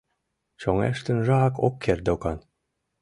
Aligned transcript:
Чоҥештенжак 0.61 1.53
ок 1.65 1.75
керт 1.83 2.01
докан. 2.07 2.37